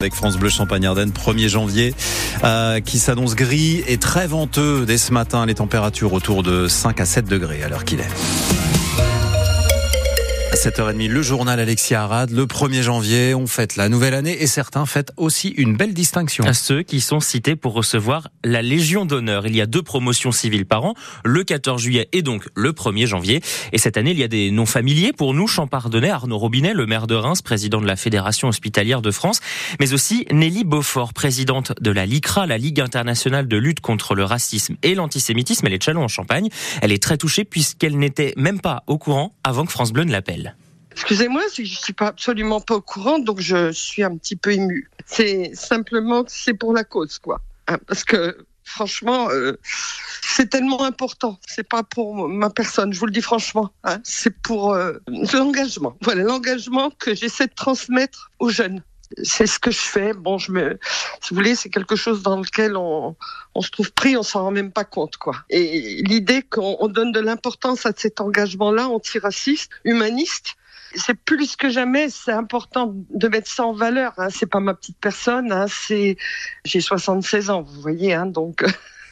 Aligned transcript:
Avec 0.00 0.14
France 0.14 0.36
Bleu 0.36 0.48
Champagne-Ardenne, 0.48 1.10
1er 1.10 1.48
janvier, 1.48 1.92
euh, 2.44 2.78
qui 2.78 3.00
s'annonce 3.00 3.34
gris 3.34 3.82
et 3.88 3.98
très 3.98 4.28
venteux 4.28 4.86
dès 4.86 4.96
ce 4.96 5.12
matin. 5.12 5.44
Les 5.44 5.56
températures 5.56 6.12
autour 6.12 6.44
de 6.44 6.68
5 6.68 7.00
à 7.00 7.04
7 7.04 7.24
degrés 7.24 7.64
à 7.64 7.68
l'heure 7.68 7.84
qu'il 7.84 7.98
est. 7.98 8.67
7h30, 10.58 11.08
le 11.08 11.22
journal 11.22 11.60
Alexia 11.60 12.02
Arad. 12.02 12.32
Le 12.32 12.44
1er 12.44 12.82
janvier, 12.82 13.32
on 13.32 13.46
fête 13.46 13.76
la 13.76 13.88
nouvelle 13.88 14.14
année 14.14 14.42
et 14.42 14.48
certains 14.48 14.86
fêtent 14.86 15.12
aussi 15.16 15.50
une 15.50 15.76
belle 15.76 15.94
distinction. 15.94 16.42
À 16.44 16.52
ceux 16.52 16.82
qui 16.82 17.00
sont 17.00 17.20
cités 17.20 17.54
pour 17.54 17.74
recevoir 17.74 18.26
la 18.42 18.60
Légion 18.60 19.06
d'honneur. 19.06 19.46
Il 19.46 19.54
y 19.54 19.60
a 19.60 19.66
deux 19.66 19.82
promotions 19.82 20.32
civiles 20.32 20.66
par 20.66 20.84
an, 20.84 20.94
le 21.24 21.44
14 21.44 21.80
juillet 21.80 22.08
et 22.10 22.22
donc 22.22 22.48
le 22.56 22.72
1er 22.72 23.06
janvier. 23.06 23.40
Et 23.72 23.78
cette 23.78 23.96
année, 23.96 24.10
il 24.10 24.18
y 24.18 24.24
a 24.24 24.28
des 24.28 24.50
noms 24.50 24.66
familiers 24.66 25.12
pour 25.12 25.32
nous, 25.32 25.46
Champardonnais, 25.46 26.10
Arnaud 26.10 26.38
Robinet, 26.38 26.74
le 26.74 26.86
maire 26.86 27.06
de 27.06 27.14
Reims, 27.14 27.40
président 27.40 27.80
de 27.80 27.86
la 27.86 27.94
Fédération 27.94 28.48
hospitalière 28.48 29.00
de 29.00 29.12
France, 29.12 29.38
mais 29.78 29.92
aussi 29.92 30.26
Nelly 30.32 30.64
Beaufort, 30.64 31.12
présidente 31.12 31.72
de 31.80 31.92
la 31.92 32.04
LICRA, 32.04 32.48
la 32.48 32.58
Ligue 32.58 32.80
internationale 32.80 33.46
de 33.46 33.56
lutte 33.56 33.78
contre 33.78 34.16
le 34.16 34.24
racisme 34.24 34.74
et 34.82 34.96
l'antisémitisme. 34.96 35.68
Elle 35.68 35.74
est 35.74 35.88
de 35.88 35.96
en 35.96 36.08
Champagne. 36.08 36.48
Elle 36.82 36.90
est 36.90 37.00
très 37.00 37.16
touchée 37.16 37.44
puisqu'elle 37.44 37.96
n'était 37.96 38.34
même 38.36 38.60
pas 38.60 38.82
au 38.88 38.98
courant 38.98 39.36
avant 39.44 39.64
que 39.64 39.70
France 39.70 39.92
Bleu 39.92 40.02
ne 40.02 40.10
l'appelle. 40.10 40.47
Excusez-moi, 41.00 41.42
je 41.56 41.62
suis 41.62 41.92
pas 41.92 42.08
absolument 42.08 42.60
pas 42.60 42.74
au 42.74 42.80
courant, 42.80 43.20
donc 43.20 43.38
je 43.38 43.70
suis 43.70 44.02
un 44.02 44.16
petit 44.16 44.34
peu 44.34 44.52
émue. 44.52 44.90
C'est 45.06 45.52
simplement 45.54 46.24
que 46.24 46.32
c'est 46.32 46.54
pour 46.54 46.72
la 46.72 46.82
cause, 46.82 47.20
quoi. 47.20 47.40
Hein, 47.68 47.78
parce 47.86 48.02
que 48.02 48.36
franchement, 48.64 49.30
euh, 49.30 49.52
c'est 50.22 50.50
tellement 50.50 50.82
important. 50.82 51.38
C'est 51.46 51.68
pas 51.68 51.84
pour 51.84 52.28
ma 52.28 52.50
personne, 52.50 52.92
je 52.92 52.98
vous 52.98 53.06
le 53.06 53.12
dis 53.12 53.22
franchement. 53.22 53.70
Hein. 53.84 54.00
c'est 54.02 54.42
pour 54.42 54.74
euh, 54.74 54.94
l'engagement. 55.32 55.96
Voilà, 56.02 56.24
l'engagement 56.24 56.90
que 56.90 57.14
j'essaie 57.14 57.46
de 57.46 57.54
transmettre 57.54 58.32
aux 58.40 58.50
jeunes. 58.50 58.82
C'est 59.22 59.46
ce 59.46 59.60
que 59.60 59.70
je 59.70 59.78
fais. 59.78 60.12
Bon, 60.12 60.36
je 60.36 60.50
me, 60.50 60.80
si 61.22 61.30
vous 61.30 61.36
voulez, 61.36 61.54
c'est 61.54 61.70
quelque 61.70 61.94
chose 61.94 62.24
dans 62.24 62.40
lequel 62.40 62.76
on, 62.76 63.14
on 63.54 63.60
se 63.60 63.70
trouve 63.70 63.92
pris, 63.92 64.16
on 64.16 64.24
s'en 64.24 64.42
rend 64.42 64.50
même 64.50 64.72
pas 64.72 64.84
compte, 64.84 65.16
quoi. 65.16 65.36
Et 65.48 66.02
l'idée 66.02 66.42
qu'on 66.42 66.88
donne 66.88 67.12
de 67.12 67.20
l'importance 67.20 67.86
à 67.86 67.92
cet 67.96 68.20
engagement-là, 68.20 68.88
antiraciste, 68.88 69.70
humaniste, 69.84 70.56
c'est 70.94 71.14
plus 71.14 71.56
que 71.56 71.70
jamais, 71.70 72.08
c'est 72.08 72.32
important 72.32 72.94
de 73.10 73.28
mettre 73.28 73.50
ça 73.50 73.64
en 73.64 73.72
valeur. 73.72 74.12
Hein. 74.18 74.28
C'est 74.30 74.46
pas 74.46 74.60
ma 74.60 74.74
petite 74.74 74.98
personne, 74.98 75.52
hein. 75.52 75.66
c'est 75.68 76.16
j'ai 76.64 76.80
76 76.80 77.50
ans, 77.50 77.62
vous 77.62 77.80
voyez, 77.80 78.14
hein, 78.14 78.26
donc. 78.26 78.64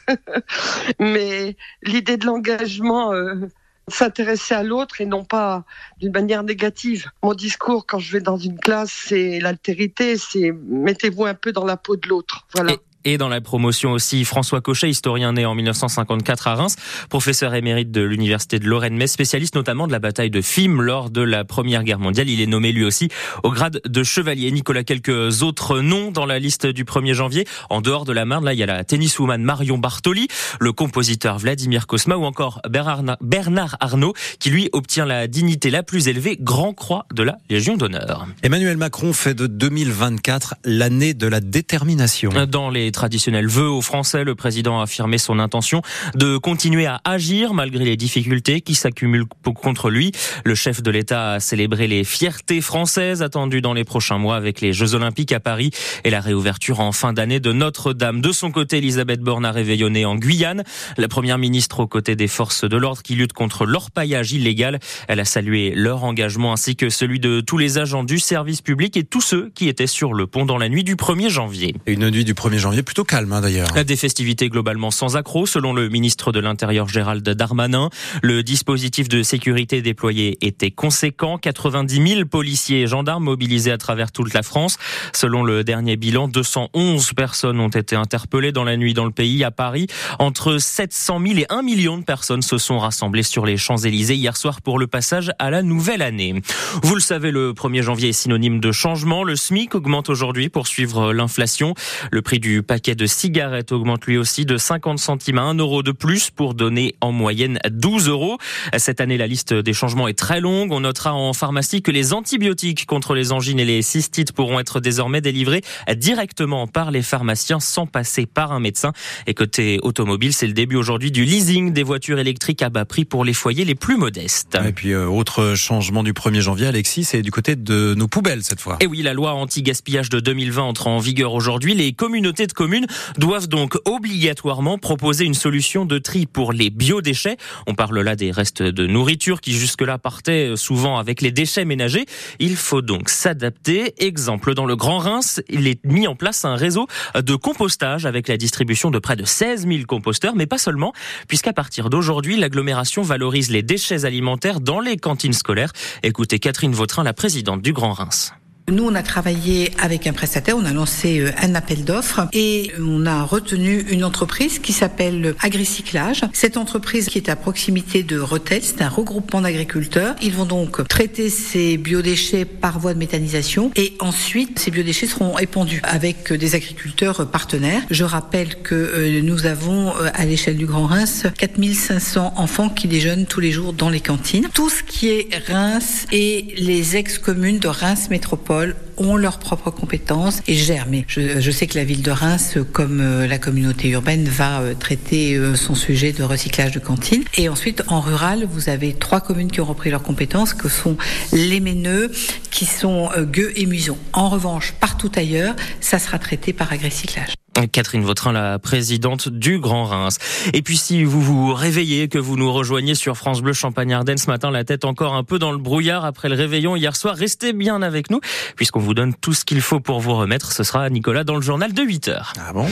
Mais 0.99 1.55
l'idée 1.83 2.17
de 2.17 2.25
l'engagement. 2.25 3.13
Euh, 3.13 3.47
s'intéresser 3.89 4.53
à 4.53 4.63
l'autre 4.63 5.01
et 5.01 5.05
non 5.05 5.23
pas 5.23 5.63
d'une 5.99 6.11
manière 6.11 6.43
négative. 6.43 7.09
Mon 7.23 7.33
discours 7.33 7.85
quand 7.85 7.99
je 7.99 8.11
vais 8.11 8.19
dans 8.19 8.37
une 8.37 8.59
classe, 8.59 8.91
c'est 8.91 9.39
l'altérité, 9.39 10.17
c'est 10.17 10.51
mettez-vous 10.51 11.25
un 11.25 11.33
peu 11.33 11.51
dans 11.53 11.65
la 11.65 11.77
peau 11.77 11.95
de 11.95 12.07
l'autre. 12.07 12.45
Voilà. 12.53 12.73
Et 13.09 13.17
dans 13.17 13.29
la 13.29 13.39
promotion 13.39 13.93
aussi, 13.93 14.25
François 14.25 14.59
Cochet, 14.59 14.89
historien 14.89 15.31
né 15.31 15.45
en 15.45 15.55
1954 15.55 16.47
à 16.47 16.55
Reims, 16.55 16.75
professeur 17.09 17.55
émérite 17.55 17.89
de 17.89 18.01
l'université 18.01 18.59
de 18.59 18.65
Lorraine-Metz, 18.65 19.09
spécialiste 19.09 19.55
notamment 19.55 19.87
de 19.87 19.93
la 19.93 19.99
bataille 19.99 20.29
de 20.29 20.41
Fimes 20.41 20.81
lors 20.81 21.09
de 21.09 21.21
la 21.21 21.45
Première 21.45 21.85
Guerre 21.85 21.99
mondiale. 21.99 22.29
Il 22.29 22.41
est 22.41 22.47
nommé 22.47 22.73
lui 22.73 22.83
aussi 22.83 23.07
au 23.43 23.51
grade 23.51 23.79
de 23.87 24.03
chevalier. 24.03 24.51
Nicolas, 24.51 24.83
quelques 24.83 25.41
autres 25.41 25.79
noms 25.79 26.11
dans 26.11 26.25
la 26.25 26.37
liste 26.37 26.67
du 26.67 26.83
1er 26.83 27.13
janvier. 27.13 27.47
En 27.69 27.79
dehors 27.79 28.03
de 28.03 28.11
la 28.11 28.25
Marne, 28.25 28.43
là, 28.43 28.51
il 28.51 28.59
y 28.59 28.63
a 28.63 28.65
la 28.65 28.83
tenniswoman 28.83 29.41
Marion 29.41 29.77
Bartoli, 29.77 30.27
le 30.59 30.73
compositeur 30.73 31.37
Vladimir 31.37 31.87
Kosma 31.87 32.17
ou 32.17 32.25
encore 32.25 32.61
Bernard 32.69 33.77
Arnault, 33.79 34.15
qui 34.39 34.49
lui 34.49 34.67
obtient 34.73 35.05
la 35.05 35.27
dignité 35.27 35.69
la 35.69 35.81
plus 35.81 36.09
élevée, 36.09 36.37
Grand 36.41 36.73
Croix 36.73 37.05
de 37.13 37.23
la 37.23 37.37
Légion 37.49 37.77
d'honneur. 37.77 38.27
Emmanuel 38.43 38.75
Macron 38.75 39.13
fait 39.13 39.33
de 39.33 39.47
2024 39.47 40.55
l'année 40.65 41.13
de 41.13 41.27
la 41.27 41.39
détermination. 41.39 42.31
Dans 42.49 42.69
les 42.69 42.91
traditionnel 42.97 43.45
vœu 43.45 43.69
aux 43.69 43.83
Français, 43.83 44.23
le 44.23 44.33
président 44.33 44.79
a 44.79 44.83
affirmé 44.83 45.19
son 45.19 45.37
intention 45.37 45.83
de 46.15 46.37
continuer 46.37 46.87
à 46.87 46.99
agir 47.05 47.53
malgré 47.53 47.85
les 47.85 47.95
difficultés 47.95 48.61
qui 48.61 48.73
s'accumulent 48.73 49.27
contre 49.61 49.91
lui. 49.91 50.11
Le 50.43 50.55
chef 50.55 50.81
de 50.81 50.89
l'État 50.89 51.33
a 51.33 51.39
célébré 51.39 51.85
les 51.85 52.03
fiertés 52.03 52.59
françaises 52.59 53.21
attendues 53.21 53.61
dans 53.61 53.75
les 53.75 53.83
prochains 53.83 54.17
mois 54.17 54.35
avec 54.35 54.61
les 54.61 54.73
Jeux 54.73 54.95
Olympiques 54.95 55.31
à 55.31 55.39
Paris 55.39 55.69
et 56.05 56.09
la 56.09 56.21
réouverture 56.21 56.79
en 56.79 56.91
fin 56.91 57.13
d'année 57.13 57.39
de 57.39 57.51
Notre-Dame. 57.51 58.19
De 58.19 58.31
son 58.31 58.49
côté, 58.49 58.77
Elisabeth 58.77 59.21
Borne 59.21 59.45
a 59.45 59.51
réveillonné 59.51 60.03
en 60.05 60.15
Guyane. 60.15 60.63
La 60.97 61.07
première 61.07 61.37
ministre 61.37 61.81
aux 61.81 61.87
côtés 61.87 62.15
des 62.15 62.27
forces 62.27 62.63
de 62.63 62.77
l'ordre 62.77 63.03
qui 63.03 63.13
luttent 63.13 63.33
contre 63.33 63.67
l'orpaillage 63.67 64.31
illégal. 64.31 64.79
Elle 65.07 65.19
a 65.19 65.25
salué 65.25 65.71
leur 65.75 66.03
engagement 66.03 66.51
ainsi 66.51 66.75
que 66.75 66.89
celui 66.89 67.19
de 67.19 67.41
tous 67.41 67.59
les 67.59 67.77
agents 67.77 68.03
du 68.03 68.17
service 68.17 68.61
public 68.61 68.97
et 68.97 69.03
tous 69.03 69.21
ceux 69.21 69.51
qui 69.53 69.67
étaient 69.67 69.85
sur 69.85 70.15
le 70.15 70.25
pont 70.25 70.47
dans 70.47 70.57
la 70.57 70.67
nuit 70.67 70.83
du 70.83 70.95
1er 70.95 71.29
janvier. 71.29 71.75
Une 71.85 72.09
nuit 72.09 72.25
du 72.25 72.33
1er 72.33 72.57
janvier 72.57 72.81
plutôt 72.87 73.03
calme 73.03 73.33
hein, 73.33 73.41
d'ailleurs. 73.41 73.67
Des 73.83 73.97
festivités 73.97 74.47
globalement 74.47 74.91
sans 74.91 75.17
accroc, 75.17 75.45
selon 75.45 75.73
le 75.73 75.89
ministre 75.89 76.31
de 76.31 76.39
l'Intérieur 76.39 76.87
Gérald 76.87 77.29
Darmanin. 77.29 77.89
Le 78.23 78.43
dispositif 78.43 79.09
de 79.09 79.23
sécurité 79.23 79.81
déployé 79.81 80.37
était 80.39 80.71
conséquent. 80.71 81.37
90 81.37 82.13
000 82.13 82.25
policiers 82.25 82.83
et 82.83 82.87
gendarmes 82.87 83.25
mobilisés 83.25 83.73
à 83.73 83.77
travers 83.77 84.13
toute 84.13 84.33
la 84.33 84.41
France. 84.41 84.77
Selon 85.11 85.43
le 85.43 85.65
dernier 85.65 85.97
bilan, 85.97 86.29
211 86.29 87.11
personnes 87.11 87.59
ont 87.59 87.67
été 87.67 87.97
interpellées 87.97 88.53
dans 88.53 88.63
la 88.63 88.77
nuit 88.77 88.93
dans 88.93 89.03
le 89.03 89.11
pays. 89.11 89.43
À 89.43 89.51
Paris, 89.51 89.87
entre 90.17 90.57
700 90.57 91.19
000 91.27 91.39
et 91.39 91.45
1 91.49 91.63
million 91.63 91.97
de 91.97 92.05
personnes 92.05 92.41
se 92.41 92.57
sont 92.57 92.79
rassemblées 92.79 93.23
sur 93.23 93.45
les 93.45 93.57
Champs-Élysées 93.57 94.15
hier 94.15 94.37
soir 94.37 94.61
pour 94.61 94.79
le 94.79 94.87
passage 94.87 95.33
à 95.39 95.49
la 95.49 95.61
nouvelle 95.61 96.01
année. 96.01 96.41
Vous 96.83 96.95
le 96.95 97.01
savez, 97.01 97.31
le 97.31 97.51
1er 97.51 97.81
janvier 97.81 98.09
est 98.09 98.13
synonyme 98.13 98.61
de 98.61 98.71
changement. 98.71 99.25
Le 99.25 99.35
SMIC 99.35 99.75
augmente 99.75 100.09
aujourd'hui 100.09 100.47
pour 100.47 100.67
suivre 100.67 101.11
l'inflation. 101.11 101.73
Le 102.11 102.21
prix 102.21 102.39
du 102.39 102.63
paquet 102.67 102.93
de 102.93 103.05
cigarettes 103.05 103.71
augmente 103.71 104.05
lui 104.05 104.17
aussi 104.17 104.45
de 104.45 104.57
50 104.57 104.99
centimes 104.99 105.39
à 105.39 105.43
1 105.43 105.55
euro 105.55 105.81
de 105.81 105.91
plus 105.91 106.29
pour 106.29 106.53
donner 106.53 106.95
en 107.01 107.11
moyenne 107.11 107.59
12 107.69 108.09
euros. 108.09 108.37
Cette 108.77 109.01
année, 109.01 109.17
la 109.17 109.25
liste 109.25 109.53
des 109.53 109.73
changements 109.73 110.07
est 110.07 110.17
très 110.17 110.41
longue. 110.41 110.71
On 110.71 110.81
notera 110.81 111.13
en 111.13 111.33
pharmacie 111.33 111.81
que 111.81 111.91
les 111.91 112.13
antibiotiques 112.13 112.85
contre 112.85 113.15
les 113.15 113.31
angines 113.31 113.59
et 113.59 113.65
les 113.65 113.81
cystites 113.81 114.33
pourront 114.33 114.59
être 114.59 114.79
désormais 114.79 115.21
délivrés 115.21 115.61
directement 115.95 116.67
par 116.67 116.91
les 116.91 117.01
pharmaciens 117.01 117.59
sans 117.59 117.87
passer 117.87 118.25
par 118.25 118.51
un 118.51 118.59
médecin. 118.59 118.91
Et 119.25 119.33
côté 119.33 119.79
automobile, 119.81 120.33
c'est 120.33 120.47
le 120.47 120.53
début 120.53 120.75
aujourd'hui 120.75 121.11
du 121.11 121.23
leasing 121.23 121.71
des 121.71 121.83
voitures 121.83 122.19
électriques 122.19 122.61
à 122.61 122.69
bas 122.69 122.85
prix 122.85 123.05
pour 123.05 123.23
les 123.23 123.33
foyers 123.33 123.65
les 123.65 123.75
plus 123.75 123.97
modestes. 123.97 124.57
Et 124.67 124.73
puis, 124.73 124.91
euh, 124.91 125.07
autre 125.07 125.55
changement 125.55 126.03
du 126.03 126.13
1er 126.13 126.41
janvier, 126.41 126.67
Alexis, 126.67 127.05
c'est 127.05 127.21
du 127.21 127.31
côté 127.31 127.55
de 127.55 127.95
nos 127.95 128.07
poubelles 128.07 128.43
cette 128.43 128.59
fois. 128.59 128.77
Et 128.81 128.87
oui, 128.87 129.01
la 129.01 129.13
loi 129.13 129.33
anti-gaspillage 129.33 130.09
de 130.09 130.19
2020 130.19 130.63
entre 130.63 130.87
en 130.87 130.99
vigueur 130.99 131.33
aujourd'hui. 131.33 131.73
Les 131.73 131.93
communautés 131.93 132.47
de 132.47 132.53
communes 132.57 132.87
doivent 133.17 133.47
donc 133.47 133.77
obligatoirement 133.85 134.77
proposer 134.79 135.23
une 135.23 135.35
solution 135.35 135.85
de 135.85 135.99
tri 135.99 136.25
pour 136.25 136.51
les 136.51 136.71
biodéchets. 136.71 137.37
On 137.67 137.75
parle 137.75 137.99
là 138.01 138.15
des 138.15 138.31
restes 138.31 138.63
de 138.63 138.87
nourriture 138.87 139.39
qui 139.39 139.53
jusque-là 139.53 139.99
partaient 139.99 140.53
souvent 140.55 140.97
avec 140.97 141.21
les 141.21 141.31
déchets 141.31 141.65
ménagers. 141.65 142.05
Il 142.39 142.55
faut 142.55 142.81
donc 142.81 143.09
s'adapter. 143.09 143.93
Exemple, 144.03 144.55
dans 144.55 144.65
le 144.65 144.75
Grand 144.75 144.97
Reims, 144.97 145.39
il 145.49 145.67
est 145.67 145.85
mis 145.85 146.07
en 146.07 146.15
place 146.15 146.45
un 146.45 146.55
réseau 146.55 146.87
de 147.15 147.35
compostage 147.35 148.07
avec 148.07 148.27
la 148.27 148.37
distribution 148.37 148.89
de 148.89 148.97
près 148.97 149.15
de 149.15 149.23
16 149.23 149.67
000 149.67 149.83
composteurs, 149.87 150.35
mais 150.35 150.47
pas 150.47 150.57
seulement, 150.57 150.93
puisqu'à 151.27 151.53
partir 151.53 151.91
d'aujourd'hui, 151.91 152.37
l'agglomération 152.37 153.03
valorise 153.03 153.51
les 153.51 153.61
déchets 153.61 154.05
alimentaires 154.05 154.61
dans 154.61 154.79
les 154.79 154.97
cantines 154.97 155.33
scolaires. 155.33 155.73
Écoutez 156.01 156.39
Catherine 156.39 156.73
Vautrin, 156.73 157.03
la 157.03 157.13
présidente 157.13 157.61
du 157.61 157.71
Grand 157.71 157.93
Reims. 157.93 158.33
Nous, 158.69 158.83
on 158.83 158.95
a 158.95 159.01
travaillé 159.01 159.71
avec 159.79 160.07
un 160.07 160.11
prestataire, 160.11 160.57
on 160.57 160.65
a 160.65 160.73
lancé 160.73 161.21
euh, 161.21 161.31
un 161.41 161.55
appel 161.55 161.85
d'offres 161.85 162.27
et 162.33 162.73
on 162.77 163.05
a 163.05 163.23
retenu 163.23 163.79
une 163.89 164.03
entreprise 164.03 164.59
qui 164.59 164.73
s'appelle 164.73 165.35
Agricyclage. 165.41 166.25
Cette 166.33 166.57
entreprise 166.57 167.05
qui 167.05 167.17
est 167.17 167.29
à 167.29 167.37
proximité 167.37 168.03
de 168.03 168.19
Retel, 168.19 168.61
c'est 168.61 168.81
un 168.81 168.89
regroupement 168.89 169.39
d'agriculteurs. 169.39 170.17
Ils 170.21 170.33
vont 170.33 170.43
donc 170.43 170.85
traiter 170.89 171.29
ces 171.29 171.77
biodéchets 171.77 172.43
par 172.43 172.77
voie 172.77 172.93
de 172.93 172.99
méthanisation 172.99 173.71
et 173.77 173.93
ensuite 174.01 174.59
ces 174.59 174.69
biodéchets 174.69 175.07
seront 175.07 175.39
épandus 175.39 175.79
avec 175.83 176.33
des 176.33 176.53
agriculteurs 176.53 177.25
partenaires. 177.31 177.83
Je 177.89 178.03
rappelle 178.03 178.61
que 178.63 178.75
euh, 178.75 179.21
nous 179.21 179.45
avons 179.45 179.95
euh, 179.95 180.09
à 180.13 180.25
l'échelle 180.25 180.57
du 180.57 180.65
Grand 180.65 180.87
Reims 180.87 181.25
4500 181.37 182.33
enfants 182.35 182.67
qui 182.67 182.89
déjeunent 182.89 183.27
tous 183.27 183.39
les 183.39 183.53
jours 183.53 183.71
dans 183.71 183.89
les 183.89 184.01
cantines. 184.01 184.49
Tout 184.53 184.69
ce 184.69 184.83
qui 184.83 185.07
est 185.07 185.29
Reims 185.47 186.05
et 186.11 186.53
les 186.57 186.97
ex-communes 186.97 187.59
de 187.59 187.69
Reims 187.69 188.09
Métropole 188.09 188.56
ont 188.97 189.15
leurs 189.15 189.39
propres 189.39 189.71
compétences 189.71 190.41
et 190.47 190.55
gèrent. 190.55 190.87
Mais 190.89 191.05
je, 191.07 191.51
sais 191.51 191.67
que 191.67 191.77
la 191.77 191.83
ville 191.83 192.01
de 192.01 192.11
Reims, 192.11 192.57
comme 192.73 192.99
euh, 192.99 193.27
la 193.27 193.37
communauté 193.37 193.89
urbaine, 193.89 194.25
va 194.25 194.61
euh, 194.61 194.73
traiter 194.73 195.35
euh, 195.35 195.55
son 195.55 195.75
sujet 195.75 196.11
de 196.11 196.23
recyclage 196.23 196.71
de 196.71 196.79
cantines. 196.79 197.23
Et 197.37 197.49
ensuite, 197.49 197.83
en 197.87 197.99
rural, 197.99 198.47
vous 198.49 198.69
avez 198.69 198.93
trois 198.93 199.21
communes 199.21 199.51
qui 199.51 199.61
ont 199.61 199.65
repris 199.65 199.89
leurs 199.89 200.03
compétences, 200.03 200.53
que 200.53 200.69
sont 200.69 200.97
les 201.31 201.59
Méneux, 201.59 202.11
qui 202.51 202.65
sont 202.65 203.09
Gueux 203.31 203.51
et 203.55 203.65
Muison. 203.65 203.97
En 204.13 204.29
revanche, 204.29 204.73
partout 204.79 205.11
ailleurs, 205.15 205.55
ça 205.81 205.99
sera 205.99 206.19
traité 206.19 206.53
par 206.53 206.71
agricyclage. 206.71 207.33
Catherine 207.65 208.03
Vautrin, 208.03 208.31
la 208.31 208.59
présidente 208.59 209.29
du 209.29 209.59
Grand 209.59 209.85
Reims. 209.85 210.17
Et 210.53 210.61
puis 210.61 210.77
si 210.77 211.03
vous 211.03 211.21
vous 211.21 211.53
réveillez, 211.53 212.07
que 212.07 212.19
vous 212.19 212.37
nous 212.37 212.51
rejoignez 212.51 212.95
sur 212.95 213.17
France 213.17 213.41
Bleu 213.41 213.53
Champagne-Ardenne 213.53 214.17
ce 214.17 214.29
matin, 214.29 214.51
la 214.51 214.63
tête 214.63 214.85
encore 214.85 215.15
un 215.15 215.23
peu 215.23 215.39
dans 215.39 215.51
le 215.51 215.57
brouillard 215.57 216.05
après 216.05 216.29
le 216.29 216.35
réveillon 216.35 216.75
hier 216.75 216.95
soir, 216.95 217.15
restez 217.15 217.53
bien 217.53 217.81
avec 217.81 218.11
nous 218.11 218.19
puisqu'on 218.55 218.79
vous 218.79 218.93
donne 218.93 219.13
tout 219.15 219.33
ce 219.33 219.45
qu'il 219.45 219.61
faut 219.61 219.79
pour 219.79 219.99
vous 219.99 220.15
remettre. 220.15 220.51
Ce 220.51 220.63
sera 220.63 220.89
Nicolas 220.89 221.23
dans 221.23 221.35
le 221.35 221.41
journal 221.41 221.73
de 221.73 221.81
8 221.81 222.07
heures. 222.09 222.33
Ah 222.39 222.53
bon? 222.53 222.67